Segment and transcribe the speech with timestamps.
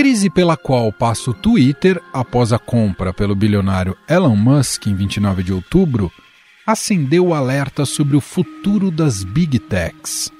[0.00, 5.42] crise pela qual passa o Twitter após a compra pelo bilionário Elon Musk em 29
[5.42, 6.10] de outubro
[6.66, 10.32] acendeu o alerta sobre o futuro das big techs.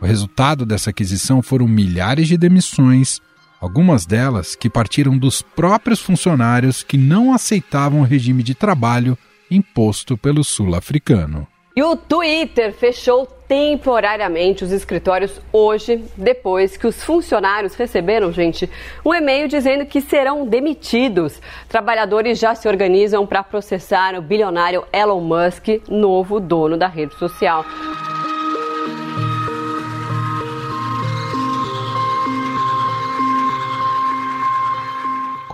[0.00, 3.20] O resultado dessa aquisição foram milhares de demissões,
[3.60, 9.18] algumas delas que partiram dos próprios funcionários que não aceitavam o regime de trabalho
[9.50, 11.46] imposto pelo sul-africano.
[11.76, 18.68] E o Twitter fechou temporariamente os escritórios hoje, depois que os funcionários receberam, gente,
[19.04, 21.40] um e-mail dizendo que serão demitidos.
[21.68, 27.64] Trabalhadores já se organizam para processar o bilionário Elon Musk, novo dono da rede social.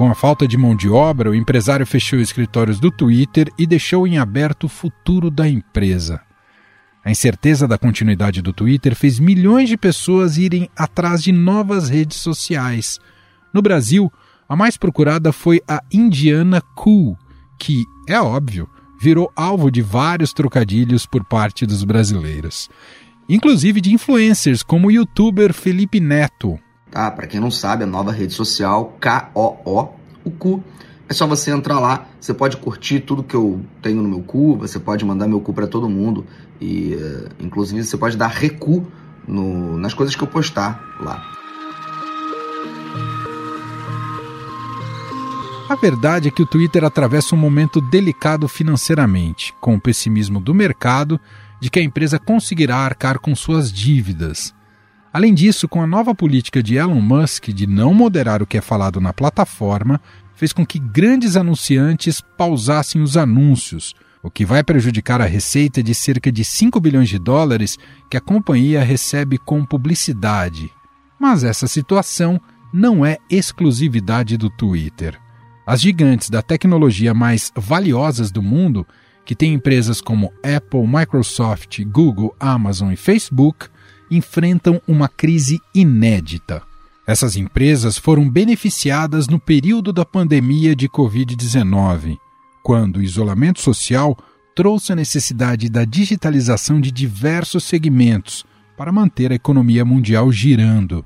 [0.00, 4.06] Com a falta de mão de obra, o empresário fechou escritórios do Twitter e deixou
[4.06, 6.22] em aberto o futuro da empresa.
[7.04, 12.18] A incerteza da continuidade do Twitter fez milhões de pessoas irem atrás de novas redes
[12.18, 12.98] sociais.
[13.54, 14.12] No Brasil,
[14.48, 17.16] a mais procurada foi a Indiana Cool,
[17.58, 18.68] que, é óbvio,
[19.00, 22.68] virou alvo de vários trocadilhos por parte dos brasileiros,
[23.28, 26.58] inclusive de influencers como o youtuber Felipe Neto,
[26.90, 27.10] tá?
[27.10, 29.88] Para quem não sabe, a nova rede social K-O-O,
[30.24, 30.62] o cu.
[31.08, 34.56] É só você entrar lá, você pode curtir tudo que eu tenho no meu cu,
[34.56, 36.24] você pode mandar meu cu para todo mundo
[36.60, 38.86] e uh, inclusive você pode dar recu
[39.26, 41.40] no, nas coisas que eu postar lá.
[45.70, 50.52] A verdade é que o Twitter atravessa um momento delicado financeiramente, com o pessimismo do
[50.52, 51.20] mercado
[51.60, 54.52] de que a empresa conseguirá arcar com suas dívidas.
[55.12, 58.60] Além disso, com a nova política de Elon Musk de não moderar o que é
[58.60, 60.00] falado na plataforma,
[60.34, 65.94] fez com que grandes anunciantes pausassem os anúncios, o que vai prejudicar a receita de
[65.94, 67.78] cerca de 5 bilhões de dólares
[68.10, 70.70] que a companhia recebe com publicidade.
[71.18, 72.40] Mas essa situação
[72.72, 75.18] não é exclusividade do Twitter.
[75.66, 78.86] As gigantes da tecnologia mais valiosas do mundo,
[79.24, 83.68] que têm empresas como Apple, Microsoft, Google, Amazon e Facebook,
[84.10, 86.62] enfrentam uma crise inédita.
[87.06, 92.18] Essas empresas foram beneficiadas no período da pandemia de Covid-19,
[92.62, 94.16] quando o isolamento social
[94.54, 98.44] trouxe a necessidade da digitalização de diversos segmentos
[98.76, 101.04] para manter a economia mundial girando.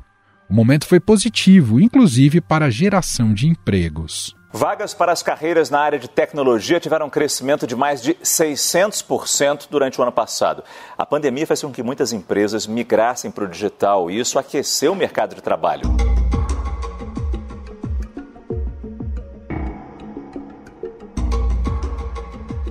[0.48, 4.36] O momento foi positivo, inclusive para a geração de empregos.
[4.52, 9.66] Vagas para as carreiras na área de tecnologia tiveram um crescimento de mais de 600%
[9.68, 10.62] durante o ano passado.
[10.96, 14.96] A pandemia fez com que muitas empresas migrassem para o digital e isso aqueceu o
[14.96, 15.82] mercado de trabalho.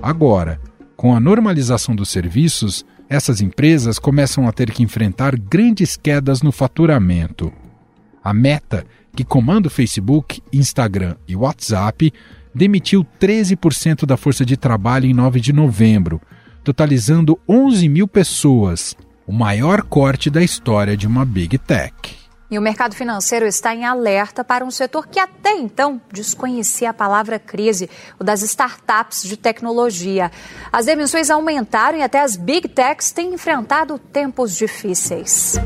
[0.04, 0.60] Agora,
[0.98, 6.52] com a normalização dos serviços, essas empresas começam a ter que enfrentar grandes quedas no
[6.52, 7.50] faturamento.
[8.22, 8.84] A meta
[9.16, 12.12] que comanda o Facebook, Instagram e WhatsApp,
[12.54, 16.20] demitiu 13% da força de trabalho em 9 de novembro,
[16.62, 18.94] totalizando 11 mil pessoas,
[19.26, 22.23] o maior corte da história de uma Big Tech.
[22.54, 26.94] E o mercado financeiro está em alerta para um setor que até então desconhecia a
[26.94, 30.30] palavra crise, o das startups de tecnologia.
[30.70, 35.56] As demissões aumentaram e até as big techs têm enfrentado tempos difíceis.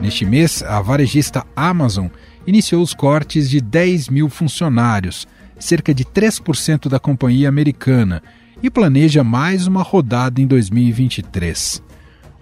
[0.00, 2.06] Neste mês, a varejista Amazon
[2.46, 5.26] iniciou os cortes de 10 mil funcionários,
[5.58, 8.22] cerca de 3% da companhia americana,
[8.62, 11.82] e planeja mais uma rodada em 2023.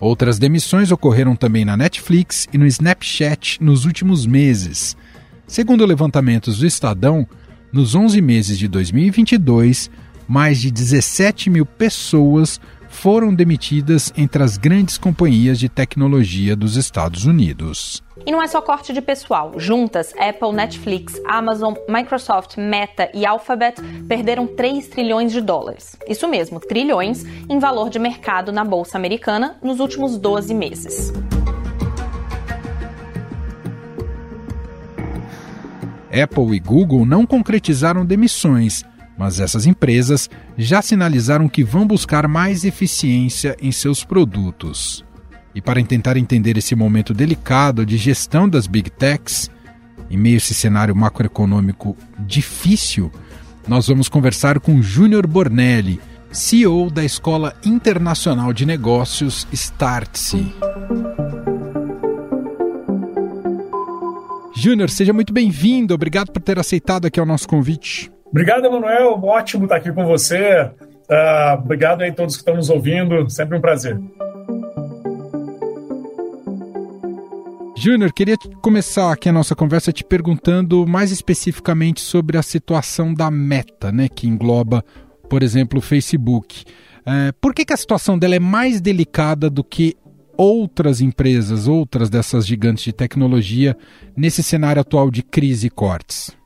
[0.01, 4.97] Outras demissões ocorreram também na Netflix e no Snapchat nos últimos meses.
[5.47, 7.27] Segundo levantamentos do Estadão,
[7.73, 9.91] nos 11 meses de 2022,
[10.27, 17.25] mais de 17 mil pessoas foram demitidas entre as grandes companhias de tecnologia dos Estados
[17.25, 18.03] Unidos.
[18.27, 19.53] E não é só corte de pessoal.
[19.57, 25.97] Juntas, Apple, Netflix, Amazon, Microsoft, Meta e Alphabet perderam 3 trilhões de dólares.
[26.07, 31.13] Isso mesmo, trilhões em valor de mercado na bolsa americana nos últimos 12 meses.
[36.11, 38.85] Apple e Google não concretizaram demissões,
[39.17, 45.05] mas essas empresas já sinalizaram que vão buscar mais eficiência em seus produtos.
[45.55, 49.51] E para tentar entender esse momento delicado de gestão das big techs,
[50.11, 53.11] em meio a esse cenário macroeconômico difícil,
[53.67, 56.01] nós vamos conversar com Júnior Bornelli,
[56.31, 60.55] CEO da Escola Internacional de Negócios Startse.
[64.55, 65.95] Júnior, seja muito bem-vindo.
[65.95, 68.11] Obrigado por ter aceitado aqui o nosso convite.
[68.27, 69.19] Obrigado, Emanuel.
[69.23, 70.71] Ótimo estar aqui com você.
[71.09, 73.31] Uh, obrigado aí a todos que estão nos ouvindo.
[73.31, 73.99] Sempre um prazer.
[77.81, 83.31] Júnior, queria começar aqui a nossa conversa te perguntando mais especificamente sobre a situação da
[83.31, 84.85] Meta, né, que engloba,
[85.31, 86.65] por exemplo, o Facebook.
[87.07, 89.97] É, por que, que a situação dela é mais delicada do que
[90.37, 93.77] outras empresas, outras dessas gigantes de tecnologia,
[94.17, 96.37] nesse cenário atual de crise e cortes?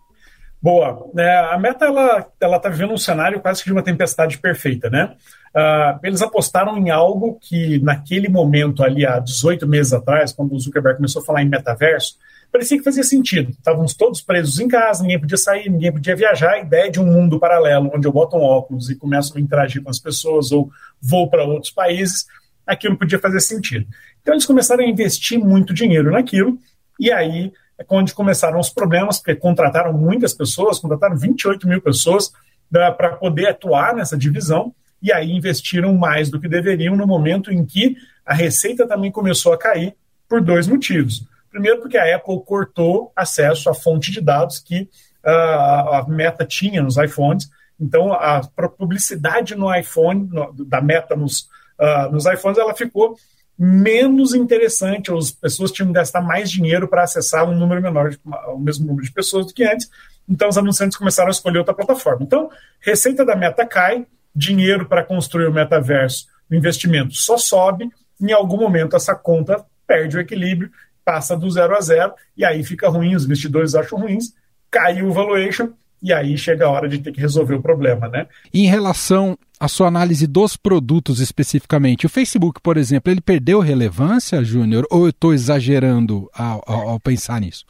[0.60, 1.10] Boa.
[1.18, 5.14] É, a Meta ela está vivendo um cenário quase que de uma tempestade perfeita, né?
[5.54, 10.58] Uh, eles apostaram em algo que naquele momento ali há 18 meses atrás, quando o
[10.58, 12.16] Zuckerberg começou a falar em metaverso,
[12.50, 13.50] parecia que fazia sentido.
[13.50, 16.52] Estávamos todos presos em casa, ninguém podia sair, ninguém podia viajar.
[16.52, 19.82] A ideia de um mundo paralelo, onde eu boto um óculos e começo a interagir
[19.82, 20.70] com as pessoas ou
[21.00, 22.26] vou para outros países,
[22.66, 23.86] aquilo podia fazer sentido.
[24.22, 26.58] Então eles começaram a investir muito dinheiro naquilo,
[26.98, 32.32] e aí é onde começaram os problemas, porque contrataram muitas pessoas, contrataram 28 mil pessoas
[32.70, 37.64] para poder atuar nessa divisão, e aí investiram mais do que deveriam no momento em
[37.64, 39.94] que a receita também começou a cair
[40.28, 41.26] por dois motivos.
[41.50, 44.88] Primeiro, porque a Apple cortou acesso à fonte de dados que
[45.24, 47.50] uh, a Meta tinha nos iPhones.
[47.78, 48.40] Então, a
[48.78, 53.16] publicidade no iPhone, no, da Meta nos, uh, nos iPhones, ela ficou
[53.58, 58.10] menos interessante, as pessoas tinham que gastar mais dinheiro para acessar um número menor,
[58.48, 59.90] o mesmo número de pessoas do que antes,
[60.28, 62.22] então os anunciantes começaram a escolher outra plataforma.
[62.22, 62.50] Então,
[62.80, 67.90] receita da meta cai, dinheiro para construir o metaverso, o investimento só sobe,
[68.20, 70.70] em algum momento essa conta perde o equilíbrio,
[71.04, 74.32] passa do zero a zero, e aí fica ruim, os investidores acham ruins,
[74.70, 78.26] cai o valuation, e aí chega a hora de ter que resolver o problema, né?
[78.52, 84.42] Em relação à sua análise dos produtos especificamente, o Facebook, por exemplo, ele perdeu relevância,
[84.42, 87.64] Júnior, ou eu estou exagerando ao, ao, ao, pensar nisso?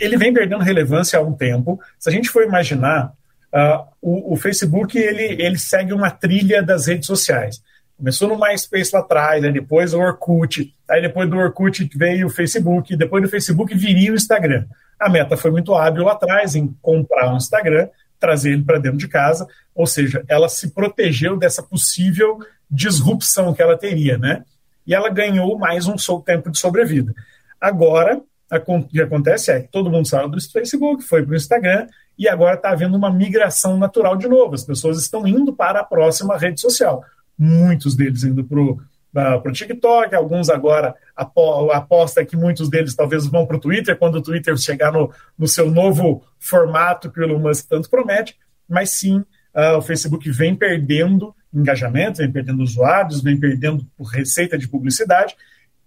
[0.00, 1.78] Ele vem perdendo relevância há um tempo.
[1.98, 3.12] Se a gente for imaginar,
[3.54, 7.62] uh, o, o, Facebook ele, ele segue uma trilha das redes sociais.
[7.96, 12.30] Começou no MySpace lá atrás, aí depois o Orkut, aí depois do Orkut veio o
[12.30, 14.64] Facebook, depois do Facebook viria o Instagram.
[14.98, 17.88] A Meta foi muito hábil lá atrás em comprar um Instagram,
[18.18, 22.38] trazer ele para dentro de casa, ou seja, ela se protegeu dessa possível
[22.70, 24.44] disrupção que ela teria, né?
[24.86, 27.14] E ela ganhou mais um tempo de sobrevida.
[27.60, 28.20] Agora,
[28.50, 31.86] o que acontece é que todo mundo saiu do Facebook, foi para o Instagram,
[32.20, 34.54] e agora está havendo uma migração natural de novo.
[34.54, 37.02] As pessoas estão indo para a próxima rede social.
[37.36, 43.56] Muitos deles indo para o TikTok, alguns agora aposta que muitos deles talvez vão para
[43.56, 47.66] o Twitter quando o Twitter chegar no, no seu novo formato que o Elon Musk
[47.66, 48.36] tanto promete,
[48.68, 49.24] mas sim
[49.54, 55.34] uh, o Facebook vem perdendo engajamento, vem perdendo usuários, vem perdendo receita de publicidade,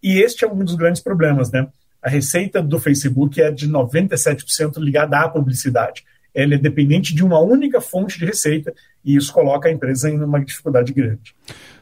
[0.01, 1.67] e este é um dos grandes problemas, né?
[2.01, 6.03] A receita do Facebook é de 97% ligada à publicidade.
[6.33, 10.19] Ela é dependente de uma única fonte de receita e isso coloca a empresa em
[10.21, 11.35] uma dificuldade grande.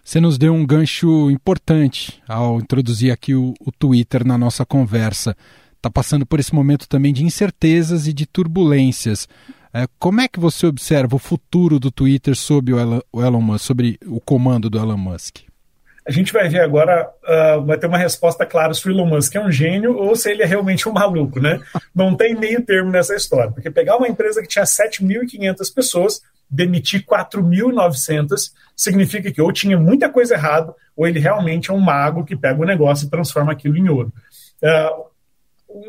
[0.04, 5.36] Você nos deu um gancho importante ao introduzir aqui o, o Twitter na nossa conversa.
[5.78, 9.28] Está passando por esse momento também de incertezas e de turbulências.
[9.74, 13.98] É, como é que você observa o futuro do Twitter sob o Elon, Musk, sobre
[14.06, 15.51] o comando do Elon Musk?
[16.08, 19.36] A gente vai ver agora, uh, vai ter uma resposta clara se o Elon Musk
[19.36, 21.60] é um gênio ou se ele é realmente um maluco, né?
[21.94, 27.06] Não tem meio termo nessa história, porque pegar uma empresa que tinha 7.500 pessoas, demitir
[27.06, 32.36] 4.900 significa que ou tinha muita coisa errada, ou ele realmente é um mago que
[32.36, 34.12] pega o negócio e transforma aquilo em ouro.
[34.62, 35.12] Uh,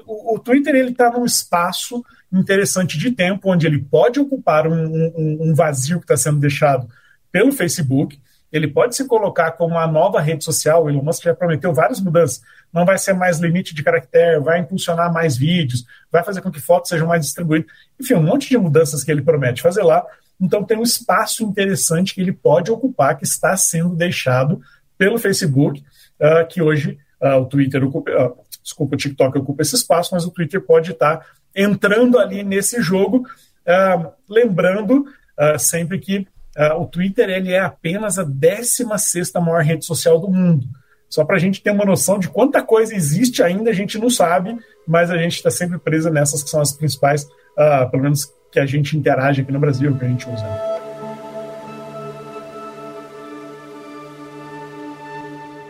[0.07, 4.73] o, o, Twitter ele está num espaço interessante de tempo onde ele pode ocupar um,
[4.75, 6.89] um, um vazio que está sendo deixado
[7.31, 8.21] pelo Facebook.
[8.53, 10.85] Ele pode se colocar como a nova rede social.
[10.85, 12.43] O Elon Musk já prometeu várias mudanças.
[12.73, 16.61] Não vai ser mais limite de caractere, vai impulsionar mais vídeos, vai fazer com que
[16.61, 17.71] fotos sejam mais distribuídas.
[18.01, 20.05] Enfim, um monte de mudanças que ele promete fazer lá
[20.43, 24.61] então tem um espaço interessante que ele pode ocupar, que está sendo deixado
[24.99, 25.85] pelo Facebook,
[26.21, 30.25] uh, que hoje uh, o Twitter ocupa, uh, desculpa, o TikTok ocupa esse espaço, mas
[30.25, 33.27] o Twitter pode estar entrando ali nesse jogo,
[34.27, 35.05] lembrando
[35.59, 36.27] sempre que
[36.79, 40.67] o Twitter ele é apenas a 16 maior rede social do mundo.
[41.09, 44.09] Só para a gente ter uma noção de quanta coisa existe ainda, a gente não
[44.09, 44.57] sabe,
[44.87, 47.27] mas a gente está sempre presa nessas que são as principais,
[47.91, 50.72] pelo menos que a gente interage aqui no Brasil, que a gente usa.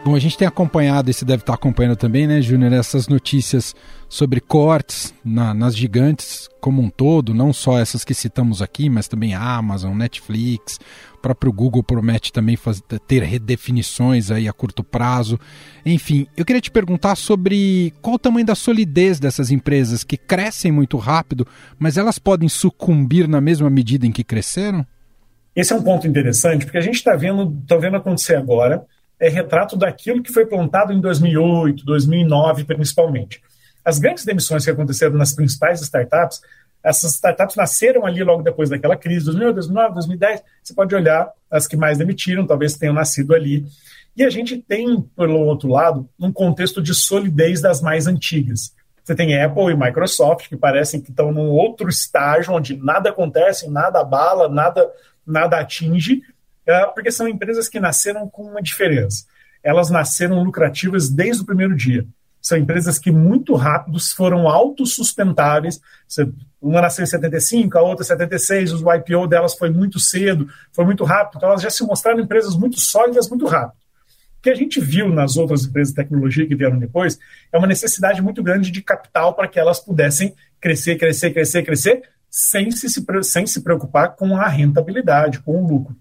[0.04, 3.72] Bom, a gente tem acompanhado, e você deve estar acompanhando também, né, Júnior, essas notícias
[4.08, 9.06] sobre cortes na, nas gigantes como um todo, não só essas que citamos aqui, mas
[9.06, 10.80] também a Amazon, Netflix,
[11.14, 15.38] o próprio Google promete também fazer, ter redefinições aí a curto prazo.
[15.86, 20.72] Enfim, eu queria te perguntar sobre qual o tamanho da solidez dessas empresas que crescem
[20.72, 21.46] muito rápido,
[21.78, 24.84] mas elas podem sucumbir na mesma medida em que cresceram?
[25.54, 28.84] Esse é um ponto interessante, porque a gente está vendo, tá vendo acontecer agora
[29.22, 33.40] é retrato daquilo que foi plantado em 2008, 2009, principalmente.
[33.84, 36.40] as grandes demissões que aconteceram nas principais startups,
[36.82, 40.42] essas startups nasceram ali logo depois daquela crise, 2008, 2009, 2010.
[40.62, 43.64] Você pode olhar as que mais demitiram, talvez tenham nascido ali.
[44.16, 48.74] E a gente tem, pelo outro lado, um contexto de solidez das mais antigas.
[49.04, 53.70] Você tem Apple e Microsoft, que parecem que estão num outro estágio onde nada acontece,
[53.70, 54.88] nada abala, nada,
[55.24, 56.22] nada atinge,
[56.94, 59.24] porque são empresas que nasceram com uma diferença.
[59.62, 62.06] Elas nasceram lucrativas desde o primeiro dia.
[62.42, 65.80] São empresas que muito rápidos foram autossustentáveis.
[66.60, 70.84] Uma nasceu em 75, a outra em 76, o IPO delas foi muito cedo, foi
[70.84, 71.36] muito rápido.
[71.36, 73.80] Então elas já se mostraram empresas muito sólidas muito rápido.
[74.38, 77.16] O que a gente viu nas outras empresas de tecnologia que vieram depois
[77.52, 82.02] é uma necessidade muito grande de capital para que elas pudessem crescer, crescer, crescer, crescer,
[82.28, 82.88] sem se,
[83.22, 85.94] sem se preocupar com a rentabilidade, com o lucro.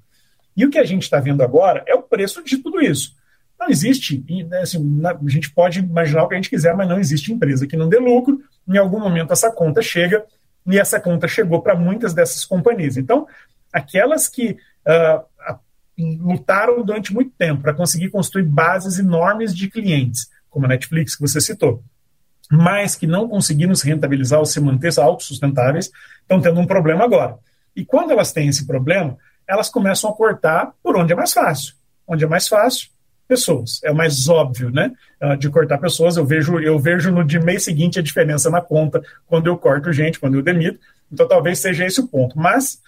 [0.55, 3.15] E o que a gente está vendo agora é o preço de tudo isso.
[3.59, 6.99] Não existe, né, assim, a gente pode imaginar o que a gente quiser, mas não
[6.99, 8.41] existe empresa que não dê lucro.
[8.67, 10.25] Em algum momento essa conta chega,
[10.65, 12.97] e essa conta chegou para muitas dessas companhias.
[12.97, 13.27] Então,
[13.71, 15.57] aquelas que uh,
[15.97, 21.21] lutaram durante muito tempo para conseguir construir bases enormes de clientes, como a Netflix, que
[21.21, 21.83] você citou,
[22.51, 25.89] mas que não conseguiram se rentabilizar ou se manter autossustentáveis,
[26.21, 27.37] estão tendo um problema agora.
[27.75, 29.17] E quando elas têm esse problema,
[29.51, 31.73] elas começam a cortar por onde é mais fácil.
[32.07, 32.87] Onde é mais fácil,
[33.27, 33.81] pessoas.
[33.83, 34.93] É o mais óbvio, né?
[35.19, 36.15] Ah, de cortar pessoas.
[36.15, 39.91] Eu vejo, eu vejo no de mês seguinte a diferença na conta quando eu corto
[39.91, 40.79] gente, quando eu demito.
[41.11, 42.39] Então talvez seja esse o ponto.
[42.39, 42.79] Mas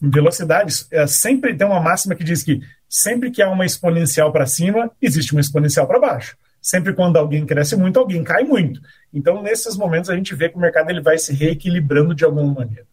[0.00, 4.46] velocidades, é, sempre tem uma máxima que diz que sempre que há uma exponencial para
[4.46, 6.38] cima, existe uma exponencial para baixo.
[6.62, 8.80] Sempre quando alguém cresce muito, alguém cai muito.
[9.12, 12.54] Então, nesses momentos, a gente vê que o mercado ele vai se reequilibrando de alguma
[12.54, 12.86] maneira.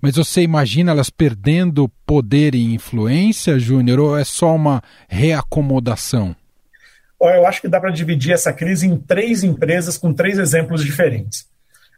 [0.00, 6.34] Mas você imagina elas perdendo poder e influência, Júnior, ou é só uma reacomodação?
[7.20, 11.48] Eu acho que dá para dividir essa crise em três empresas com três exemplos diferentes.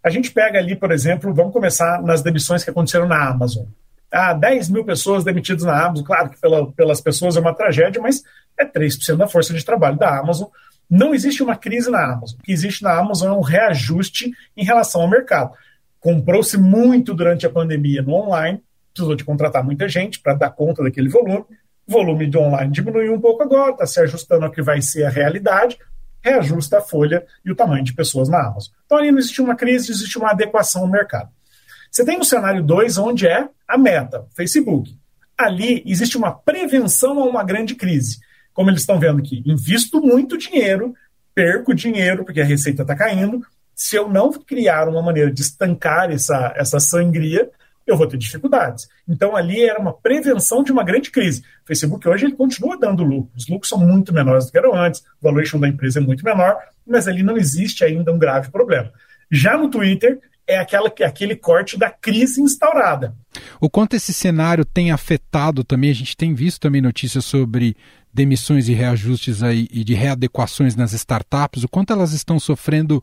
[0.02, 3.66] A gente pega ali, por exemplo, vamos começar nas demissões que aconteceram na Amazon.
[4.10, 8.00] Ah, 10 mil pessoas demitidas na Amazon, claro que pela, pelas pessoas é uma tragédia,
[8.00, 8.22] mas
[8.56, 10.48] é 3% da força de trabalho da Amazon.
[10.88, 12.38] Não existe uma crise na Amazon.
[12.38, 15.52] O que existe na Amazon é um reajuste em relação ao mercado
[16.00, 18.62] comprou-se muito durante a pandemia no online,
[18.92, 21.44] precisou de contratar muita gente para dar conta daquele volume.
[21.86, 25.04] O volume de online diminuiu um pouco agora, está se ajustando ao que vai ser
[25.04, 25.78] a realidade,
[26.22, 28.72] reajusta a folha e o tamanho de pessoas na Amazon.
[28.84, 31.30] Então ali não existe uma crise, existe uma adequação ao mercado.
[31.90, 34.96] Você tem o cenário 2, onde é a meta, Facebook.
[35.36, 38.18] Ali existe uma prevenção a uma grande crise.
[38.52, 40.94] Como eles estão vendo aqui, invisto muito dinheiro,
[41.34, 43.40] perco dinheiro porque a receita está caindo,
[43.78, 47.48] se eu não criar uma maneira de estancar essa, essa sangria,
[47.86, 48.88] eu vou ter dificuldades.
[49.08, 51.42] Então, ali era uma prevenção de uma grande crise.
[51.62, 53.30] O Facebook hoje ele continua dando lucro.
[53.36, 56.24] Os lucros são muito menores do que eram antes, o valuation da empresa é muito
[56.24, 58.92] menor, mas ali não existe ainda um grave problema.
[59.30, 63.14] Já no Twitter, é aquela, aquele corte da crise instaurada.
[63.60, 67.76] O quanto esse cenário tem afetado também, a gente tem visto também notícias sobre
[68.12, 73.00] demissões e reajustes aí, e de readequações nas startups, o quanto elas estão sofrendo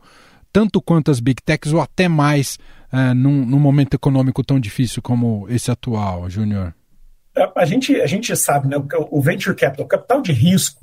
[0.56, 2.58] tanto quanto as big techs ou até mais
[2.90, 6.74] uh, num, num, momento econômico tão difícil como esse atual, Júnior?
[7.54, 8.76] A gente, a gente sabe, né,
[9.10, 10.80] o venture capital, o capital de risco,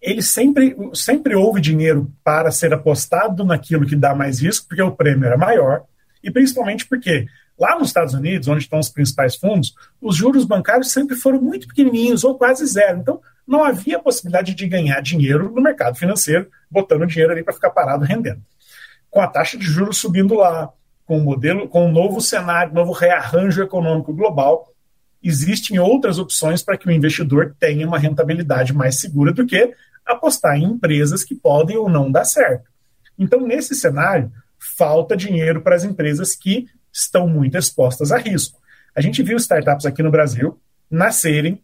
[0.00, 4.90] ele sempre, sempre houve dinheiro para ser apostado naquilo que dá mais risco, porque o
[4.90, 5.84] prêmio era maior,
[6.20, 7.26] e principalmente porque
[7.56, 11.68] lá nos Estados Unidos, onde estão os principais fundos, os juros bancários sempre foram muito
[11.68, 12.98] pequenininhos ou quase zero.
[12.98, 17.70] Então, não havia possibilidade de ganhar dinheiro no mercado financeiro, botando dinheiro ali para ficar
[17.70, 18.42] parado rendendo
[19.12, 20.72] com a taxa de juros subindo lá,
[21.04, 24.72] com o modelo, com um novo cenário, novo rearranjo econômico global,
[25.22, 30.56] existem outras opções para que o investidor tenha uma rentabilidade mais segura do que apostar
[30.56, 32.64] em empresas que podem ou não dar certo.
[33.18, 38.58] Então, nesse cenário, falta dinheiro para as empresas que estão muito expostas a risco.
[38.96, 40.58] A gente viu startups aqui no Brasil
[40.90, 41.62] nascerem,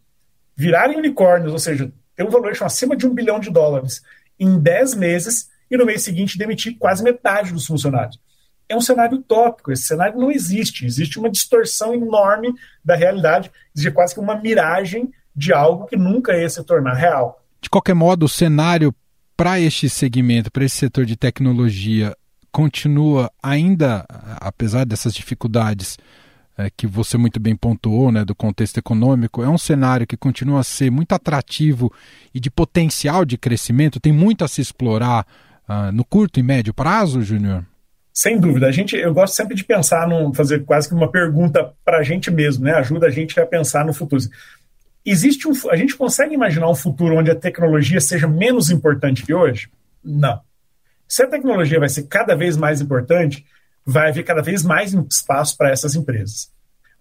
[0.54, 4.02] virarem unicórnios, ou seja, ter um valuation acima de um bilhão de dólares
[4.38, 8.18] em 10 meses e no mês seguinte demitir quase metade dos funcionários.
[8.68, 12.52] É um cenário utópico, esse cenário não existe, existe uma distorção enorme
[12.84, 17.42] da realidade, existe quase que uma miragem de algo que nunca ia se tornar real.
[17.60, 18.94] De qualquer modo, o cenário
[19.36, 22.14] para este segmento, para esse setor de tecnologia,
[22.50, 24.04] continua ainda,
[24.40, 25.96] apesar dessas dificuldades
[26.56, 30.60] é, que você muito bem pontuou, né, do contexto econômico, é um cenário que continua
[30.60, 31.92] a ser muito atrativo
[32.34, 35.24] e de potencial de crescimento, tem muito a se explorar
[35.68, 37.64] uh, no curto e médio prazo, Júnior?
[38.12, 38.66] Sem dúvida.
[38.66, 42.02] A gente, eu gosto sempre de pensar, num, fazer quase que uma pergunta para a
[42.02, 42.72] gente mesmo, né?
[42.72, 44.20] Ajuda a gente a pensar no futuro.
[45.04, 49.32] Existe um, a gente consegue imaginar um futuro onde a tecnologia seja menos importante que
[49.32, 49.70] hoje?
[50.02, 50.40] Não.
[51.06, 53.46] Se a tecnologia vai ser cada vez mais importante,
[53.86, 56.50] vai haver cada vez mais espaço para essas empresas.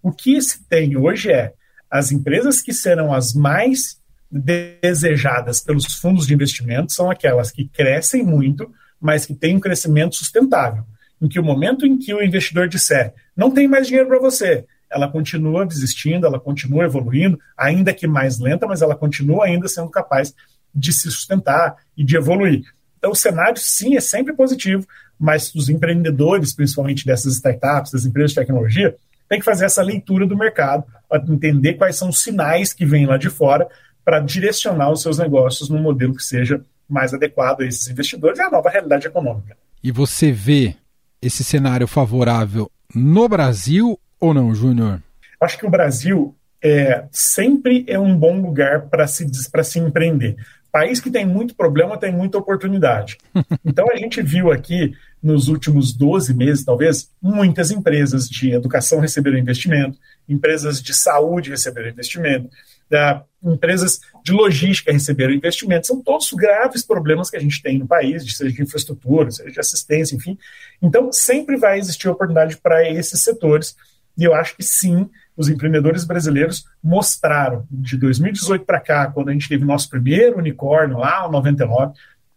[0.02, 1.52] O que se tem hoje é
[1.90, 8.24] as empresas que serão as mais desejadas pelos fundos de investimento são aquelas que crescem
[8.24, 8.70] muito,
[9.00, 10.84] mas que têm um crescimento sustentável.
[11.20, 14.64] Em que o momento em que o investidor disser não tem mais dinheiro para você,
[14.90, 19.90] ela continua desistindo, ela continua evoluindo, ainda que mais lenta, mas ela continua ainda sendo
[19.90, 20.34] capaz
[20.74, 22.62] de se sustentar e de evoluir.
[22.98, 24.86] Então, o cenário, sim, é sempre positivo,
[25.18, 28.96] mas os empreendedores, principalmente dessas startups, das empresas de tecnologia,
[29.28, 30.84] têm que fazer essa leitura do mercado
[31.28, 33.66] entender quais são os sinais que vêm lá de fora
[34.08, 38.42] para direcionar os seus negócios num modelo que seja mais adequado a esses investidores e
[38.42, 39.54] à nova realidade econômica.
[39.84, 40.74] E você vê
[41.20, 45.02] esse cenário favorável no Brasil ou não, Júnior?
[45.38, 46.34] Acho que o Brasil
[46.64, 50.36] é, sempre é um bom lugar para se, se empreender.
[50.72, 53.18] País que tem muito problema tem muita oportunidade.
[53.62, 59.36] Então a gente viu aqui nos últimos 12 meses, talvez, muitas empresas de educação receberam
[59.36, 62.48] investimento, empresas de saúde receberam investimento,
[62.88, 65.86] da, empresas de logística receberam investimento.
[65.86, 69.60] São todos graves problemas que a gente tem no país, seja de infraestrutura, seja de
[69.60, 70.38] assistência, enfim.
[70.82, 73.76] Então, sempre vai existir oportunidade para esses setores.
[74.16, 79.32] E eu acho que sim, os empreendedores brasileiros mostraram, de 2018 para cá, quando a
[79.32, 81.92] gente teve nosso primeiro unicórnio lá, o 99,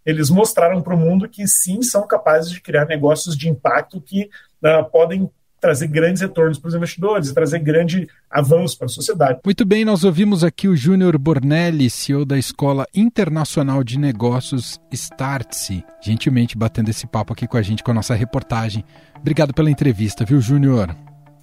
[0.06, 4.30] eles mostraram para o mundo que sim são capazes de criar negócios de impacto que
[4.64, 5.30] uh, podem
[5.62, 9.40] trazer grandes retornos para os investidores e trazer grande avanço para a sociedade.
[9.46, 15.86] Muito bem, nós ouvimos aqui o Júnior Bornelli, CEO da Escola Internacional de Negócios Startse,
[16.02, 18.84] gentilmente batendo esse papo aqui com a gente com a nossa reportagem.
[19.20, 20.96] Obrigado pela entrevista, viu, Júnior?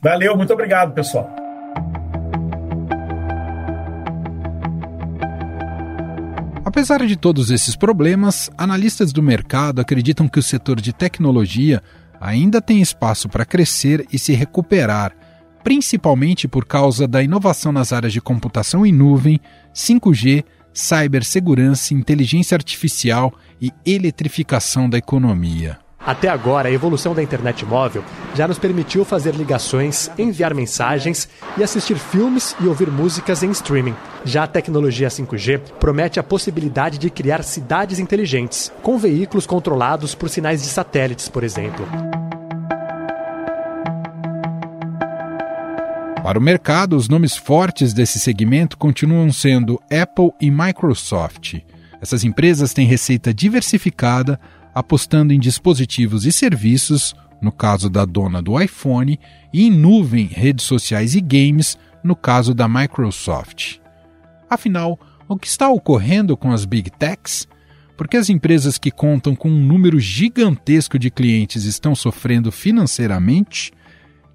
[0.03, 1.31] Valeu, muito obrigado, pessoal.
[6.65, 11.83] Apesar de todos esses problemas, analistas do mercado acreditam que o setor de tecnologia
[12.21, 15.13] ainda tem espaço para crescer e se recuperar,
[15.63, 19.41] principalmente por causa da inovação nas áreas de computação em nuvem,
[19.75, 25.79] 5G, cibersegurança, inteligência artificial e eletrificação da economia.
[25.99, 31.63] Até agora, a evolução da internet móvel já nos permitiu fazer ligações, enviar mensagens e
[31.63, 33.95] assistir filmes e ouvir músicas em streaming.
[34.25, 40.29] Já a tecnologia 5G promete a possibilidade de criar cidades inteligentes, com veículos controlados por
[40.29, 41.87] sinais de satélites, por exemplo.
[46.23, 51.57] Para o mercado, os nomes fortes desse segmento continuam sendo Apple e Microsoft.
[52.01, 54.39] Essas empresas têm receita diversificada
[54.75, 59.19] apostando em dispositivos e serviços, no caso da dona do iPhone,
[59.53, 63.79] e em nuvem, redes sociais e games, no caso da Microsoft.
[64.49, 67.47] Afinal, o que está ocorrendo com as Big Techs?
[67.97, 73.73] Porque as empresas que contam com um número gigantesco de clientes estão sofrendo financeiramente?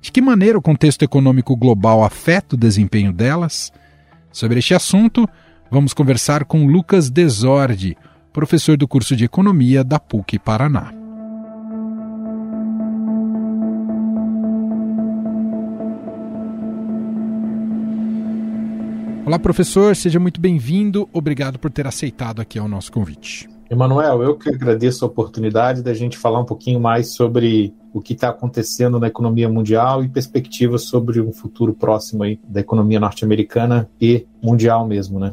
[0.01, 3.71] De que maneira o contexto econômico global afeta o desempenho delas?
[4.31, 5.27] Sobre este assunto,
[5.71, 7.97] vamos conversar com Lucas Desordi,
[8.33, 10.91] professor do curso de Economia da PUC Paraná.
[19.23, 21.07] Olá, professor, seja muito bem-vindo.
[21.13, 23.47] Obrigado por ter aceitado aqui o nosso convite.
[23.69, 28.13] Emanuel, eu que agradeço a oportunidade da gente falar um pouquinho mais sobre o que
[28.13, 33.89] está acontecendo na economia mundial e perspectivas sobre um futuro próximo aí da economia norte-americana
[34.01, 35.31] e mundial mesmo, né?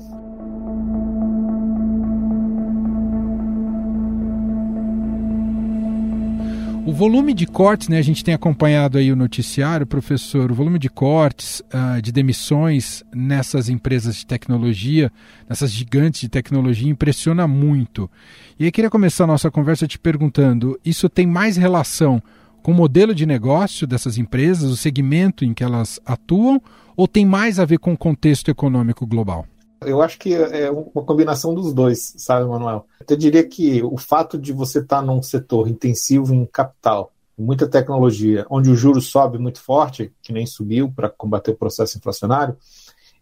[6.87, 10.79] O volume de cortes, né, a gente tem acompanhado aí o noticiário, professor, o volume
[10.79, 15.13] de cortes, uh, de demissões nessas empresas de tecnologia,
[15.49, 18.11] nessas gigantes de tecnologia, impressiona muito.
[18.59, 22.21] E aí queria começar a nossa conversa te perguntando, isso tem mais relação
[22.63, 26.61] com o modelo de negócio dessas empresas, o segmento em que elas atuam,
[26.97, 29.47] ou tem mais a ver com o contexto econômico global?
[29.81, 32.87] Eu acho que é uma combinação dos dois, sabe, Manuel?
[33.09, 38.47] Eu diria que o fato de você estar num setor intensivo em capital, muita tecnologia,
[38.51, 42.57] onde o juro sobe muito forte, que nem subiu para combater o processo inflacionário,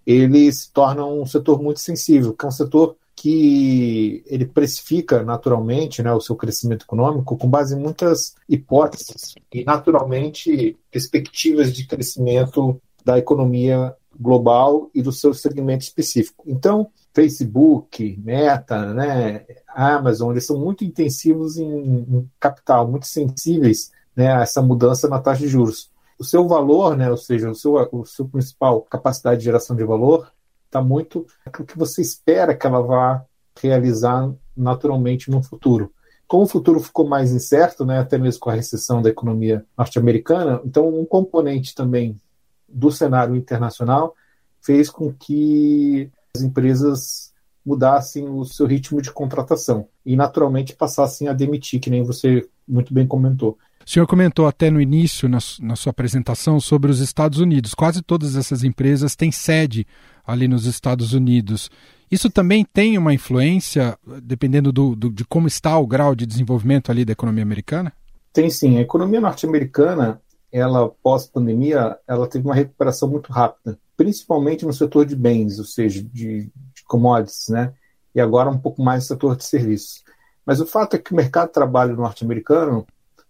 [0.05, 6.03] ele se torna um setor muito sensível, que é um setor que ele precifica naturalmente
[6.03, 12.81] né, o seu crescimento econômico com base em muitas hipóteses e naturalmente perspectivas de crescimento
[13.05, 16.45] da economia global e do seu segmento específico.
[16.47, 24.33] Então, Facebook, Meta, né, Amazon, eles são muito intensivos em, em capital, muito sensíveis né,
[24.33, 25.91] a essa mudança na taxa de juros.
[26.19, 29.85] O seu valor, né, ou seja, o seu, o seu principal capacidade de geração de
[29.85, 30.33] valor,
[30.67, 33.25] está muito aquilo que você espera que ela vá
[33.61, 35.93] realizar naturalmente no futuro.
[36.27, 40.61] como o futuro ficou mais incerto, né, até mesmo com a recessão da economia norte-americana,
[40.65, 42.21] então um componente também
[42.69, 44.15] do cenário internacional
[44.61, 47.33] fez com que as empresas
[47.65, 52.95] mudassem o seu ritmo de contratação e naturalmente passassem a demitir, que nem você muito
[52.95, 53.59] bem comentou.
[53.87, 57.73] O senhor comentou até no início, na, na, sua apresentação, sobre os Estados Unidos.
[57.73, 59.87] Quase todas essas empresas têm sede
[60.27, 61.71] ali nos Estados Unidos.
[62.11, 66.91] Isso também tem uma influência, dependendo do, do, de como está o grau de desenvolvimento
[66.91, 67.93] ali da economia americana?
[68.33, 68.77] Tem sim.
[68.77, 75.17] A economia norte-americana, ela pós-pandemia, ela teve uma recuperação muito rápida, principalmente no setor de
[75.17, 77.75] bens, ou seja, de, de commodities, né?
[78.15, 80.03] E agora um pouco mais no setor de serviços.
[80.45, 82.87] Mas o fato é que o mercado de trabalho norte-americano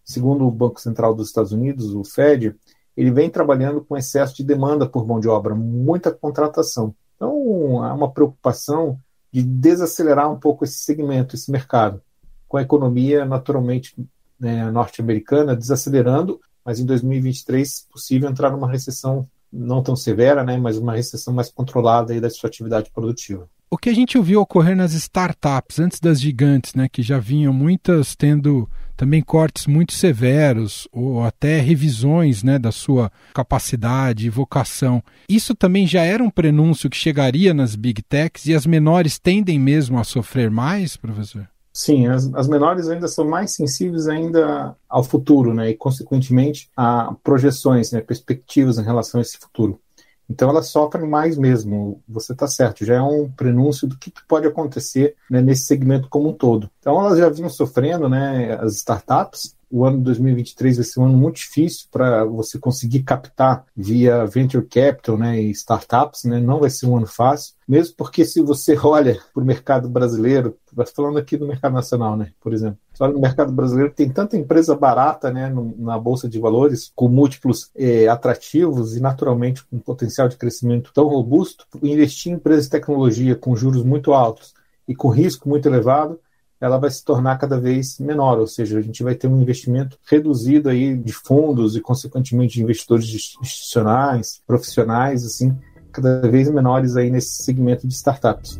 [0.08, 2.56] Segundo o Banco Central dos Estados Unidos, o Fed,
[2.96, 6.94] ele vem trabalhando com excesso de demanda por mão de obra, muita contratação.
[7.14, 8.98] Então, há uma preocupação
[9.30, 12.00] de desacelerar um pouco esse segmento, esse mercado,
[12.48, 13.94] com a economia naturalmente
[14.40, 20.76] né, norte-americana desacelerando, mas em 2023 possível entrar numa recessão não tão severa, né, mas
[20.76, 23.48] uma recessão mais controlada aí da sua atividade produtiva.
[23.70, 27.54] O que a gente ouviu ocorrer nas startups, antes das gigantes, né, que já vinham
[27.54, 35.02] muitas tendo também cortes muito severos ou até revisões né, da sua capacidade e vocação.
[35.26, 39.58] Isso também já era um prenúncio que chegaria nas big techs e as menores tendem
[39.58, 41.48] mesmo a sofrer mais, professor?
[41.72, 47.14] Sim, as, as menores ainda são mais sensíveis ainda ao futuro, né, e consequentemente a
[47.22, 49.80] projeções, né, perspectivas em relação a esse futuro.
[50.28, 54.46] Então elas sofrem mais mesmo, você está certo, já é um prenúncio do que, pode
[54.46, 56.70] acontecer né, nesse segmento como um todo.
[56.78, 61.04] Então elas já vinham sofrendo, né, as startups, o ano de 2023 vai ser um
[61.06, 66.60] ano muito difícil para você conseguir captar via venture capital né, e startups, né, não
[66.60, 70.56] vai ser um ano fácil, mesmo porque se você olha para o mercado brasileiro,
[70.94, 74.36] falando aqui do mercado nacional, né, por exemplo, você olha no mercado brasileiro, tem tanta
[74.36, 79.78] empresa barata né, no, na Bolsa de Valores, com múltiplos é, atrativos e naturalmente com
[79.78, 84.54] potencial de crescimento tão robusto, investir em empresas de tecnologia com juros muito altos
[84.86, 86.18] e com risco muito elevado,
[86.60, 89.96] ela vai se tornar cada vez menor, ou seja, a gente vai ter um investimento
[90.04, 93.06] reduzido aí de fundos e, consequentemente, de investidores
[93.40, 95.56] institucionais, profissionais, assim,
[95.92, 98.58] cada vez menores aí nesse segmento de startups.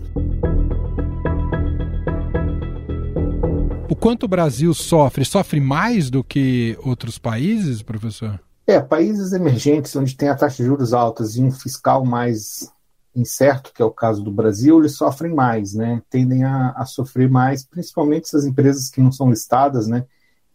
[3.90, 5.24] O quanto o Brasil sofre?
[5.24, 8.38] Sofre mais do que outros países, professor?
[8.64, 12.70] É, países emergentes onde tem a taxa de juros altas e um fiscal mais
[13.20, 16.02] incerto, que é o caso do Brasil, eles sofrem mais, né?
[16.08, 20.04] Tendem a, a, sofrer mais, principalmente essas empresas que não são listadas, né?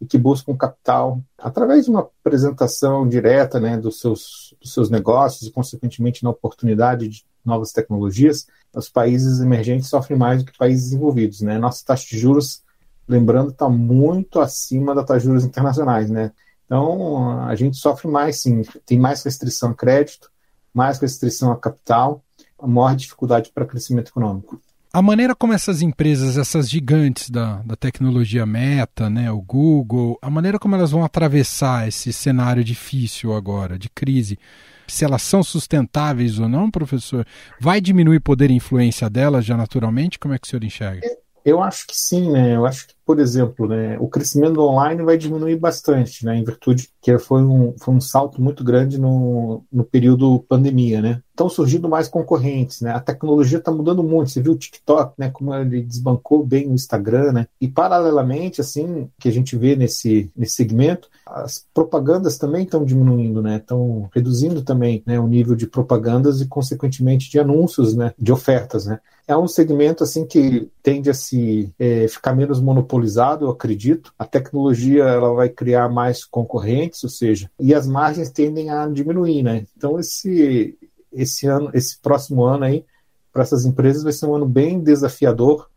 [0.00, 5.48] E que buscam capital através de uma apresentação direta, né, dos seus, dos seus negócios
[5.48, 8.46] e, consequentemente, na oportunidade de novas tecnologias.
[8.74, 11.58] Os países emergentes sofrem mais do que países desenvolvidos, né?
[11.58, 12.62] Nossa taxa de juros,
[13.06, 16.32] lembrando, está muito acima da taxa de juros internacionais, né?
[16.66, 18.62] Então, a gente sofre mais, sim.
[18.86, 20.30] Tem mais restrição a crédito,
[20.72, 22.24] mais restrição a capital
[22.58, 24.60] a maior dificuldade para crescimento econômico.
[24.92, 30.30] A maneira como essas empresas, essas gigantes da, da tecnologia meta, né, o Google, a
[30.30, 34.38] maneira como elas vão atravessar esse cenário difícil agora, de crise,
[34.86, 37.26] se elas são sustentáveis ou não, professor,
[37.60, 40.18] vai diminuir o poder e influência delas já naturalmente?
[40.18, 41.00] Como é que o senhor enxerga?
[41.44, 42.54] Eu acho que sim, né?
[42.56, 46.36] Eu acho que, por exemplo, né, o crescimento online vai diminuir bastante, né?
[46.36, 51.20] Em virtude que foi um, foi um salto muito grande no, no período pandemia, né?
[51.30, 52.92] Estão surgindo mais concorrentes, né?
[52.92, 54.30] A tecnologia está mudando muito.
[54.30, 55.30] Você viu o TikTok, né?
[55.30, 57.46] Como ele desbancou bem o Instagram, né?
[57.60, 63.42] E paralelamente, assim, que a gente vê nesse, nesse segmento, as propagandas também estão diminuindo,
[63.42, 63.56] né?
[63.56, 68.14] Estão reduzindo também né, o nível de propagandas e, consequentemente, de anúncios, né?
[68.18, 68.98] De ofertas, né?
[69.26, 72.60] É um segmento assim que tende a se é, ficar menos
[72.94, 74.12] monopolizado, eu acredito.
[74.18, 79.42] A tecnologia ela vai criar mais concorrentes, ou seja, e as margens tendem a diminuir,
[79.42, 79.66] né?
[79.76, 80.78] Então esse
[81.12, 82.84] esse ano, esse próximo ano aí
[83.32, 85.68] para essas empresas vai ser um ano bem desafiador,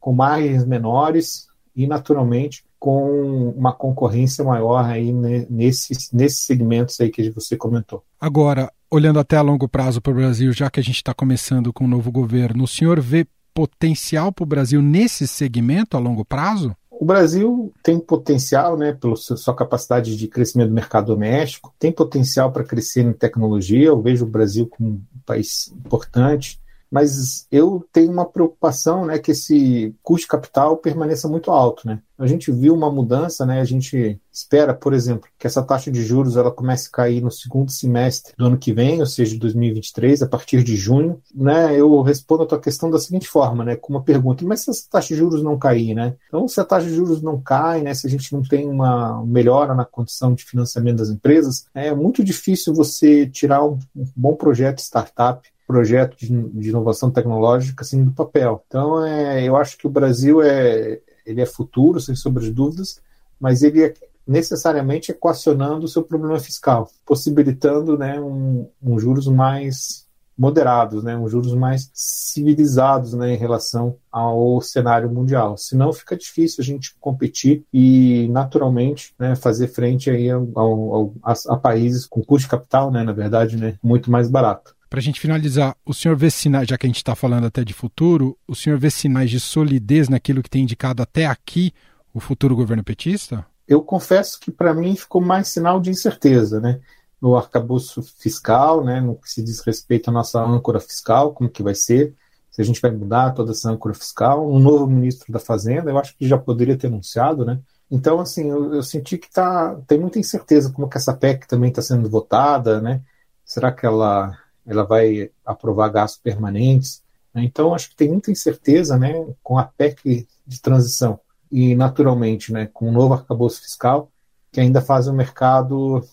[0.00, 5.12] com margens menores e naturalmente com uma concorrência maior aí
[5.48, 8.04] nesses, nesses segmentos aí que você comentou.
[8.20, 11.72] Agora, olhando até a longo prazo para o Brasil, já que a gente está começando
[11.72, 16.00] com o um novo governo, o senhor vê potencial para o Brasil nesse segmento a
[16.00, 16.76] longo prazo?
[16.90, 22.52] O Brasil tem potencial, né, pela sua capacidade de crescimento do mercado doméstico, tem potencial
[22.52, 23.86] para crescer em tecnologia.
[23.86, 29.32] Eu vejo o Brasil como um país importante, Mas eu tenho uma preocupação, né, que
[29.32, 32.00] esse custo de capital permaneça muito alto, né?
[32.16, 33.60] A gente viu uma mudança, né?
[33.60, 37.30] A gente espera, por exemplo, que essa taxa de juros ela comece a cair no
[37.30, 41.74] segundo semestre do ano que vem, ou seja, 2023, a partir de junho, né?
[41.78, 44.88] Eu respondo a tua questão da seguinte forma, né, com uma pergunta: mas se essa
[44.88, 46.14] taxa de juros não cair, né?
[46.28, 49.24] Então, se a taxa de juros não cai, né, se a gente não tem uma
[49.26, 53.78] melhora na condição de financiamento das empresas, é muito difícil você tirar um
[54.16, 58.64] bom projeto startup projeto de, de, inovação tecnológica assim do papel.
[58.66, 63.00] Então, é, eu acho que o Brasil é, ele é futuro, sem sombra dúvidas,
[63.40, 63.94] mas ele é
[64.26, 70.04] necessariamente equacionando o seu problema fiscal, possibilitando né, um, um juros mais
[70.36, 75.56] moderados, né, um juros mais civilizados né, em relação ao cenário mundial.
[75.56, 81.34] Senão fica difícil a gente competir e naturalmente né, fazer frente aí ao, ao, a,
[81.50, 84.74] a, países com custo de capital, né, na verdade, né, muito mais barato.
[84.94, 87.64] Para a gente finalizar, o senhor vê sinais, já que a gente está falando até
[87.64, 91.72] de futuro, o senhor vê sinais de solidez naquilo que tem indicado até aqui
[92.14, 93.44] o futuro governo petista?
[93.66, 96.78] Eu confesso que para mim ficou mais sinal de incerteza, né?
[97.20, 99.00] No arcabouço fiscal, né?
[99.00, 102.14] No que se diz respeito à nossa âncora fiscal, como que vai ser,
[102.48, 104.48] se a gente vai mudar toda essa âncora fiscal.
[104.48, 107.58] Um novo ministro da Fazenda, eu acho que já poderia ter anunciado, né?
[107.90, 111.70] Então, assim, eu, eu senti que tá, tem muita incerteza como que essa PEC também
[111.70, 113.02] está sendo votada, né?
[113.44, 117.02] Será que ela ela vai aprovar gastos permanentes.
[117.32, 117.44] Né?
[117.44, 122.68] Então, acho que tem muita incerteza né, com a PEC de transição e, naturalmente, né,
[122.72, 124.10] com o novo arcabouço fiscal,
[124.50, 126.04] que ainda faz o mercado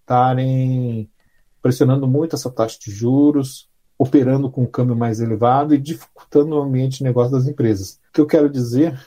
[0.00, 1.08] estarem
[1.62, 3.68] pressionando muito essa taxa de juros,
[3.98, 8.00] operando com um câmbio mais elevado e dificultando o ambiente de negócio das empresas.
[8.08, 8.98] O que eu quero dizer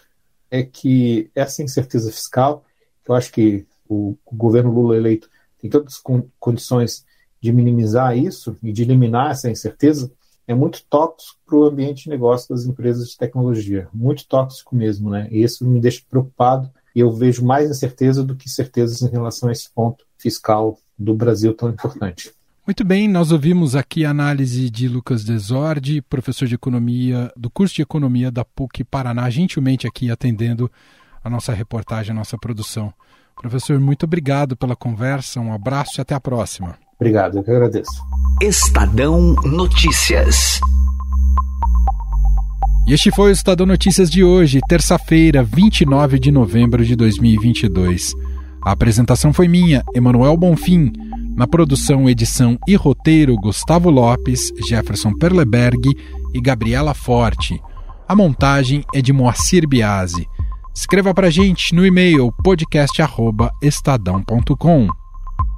[0.52, 2.64] é que essa incerteza fiscal,
[3.08, 7.06] eu acho que o governo Lula eleito tem todas as condições
[7.44, 10.10] de minimizar isso e de eliminar essa incerteza
[10.48, 15.10] é muito tóxico para o ambiente de negócio das empresas de tecnologia, muito tóxico mesmo,
[15.10, 15.28] né?
[15.30, 19.50] E isso me deixa preocupado e eu vejo mais incerteza do que certezas em relação
[19.50, 22.32] a esse ponto fiscal do Brasil tão importante.
[22.66, 27.76] Muito bem, nós ouvimos aqui a análise de Lucas Desordi, professor de economia do curso
[27.76, 30.72] de economia da PUC Paraná, gentilmente aqui atendendo
[31.22, 32.94] a nossa reportagem, a nossa produção.
[33.36, 36.78] Professor, muito obrigado pela conversa, um abraço e até a próxima.
[37.00, 37.92] Obrigado, eu que agradeço.
[38.42, 40.60] Estadão Notícias.
[42.88, 48.14] E este foi o Estadão Notícias de hoje, terça-feira, 29 de novembro de 2022.
[48.66, 50.92] A apresentação foi minha, Emanuel Bonfim.
[51.36, 55.90] Na produção, edição e roteiro, Gustavo Lopes, Jefferson Perleberg
[56.34, 57.60] e Gabriela Forte.
[58.08, 60.28] A montagem é de Moacir Biasi.
[60.76, 65.03] Escreva para gente no e-mail podcast@estadão.com.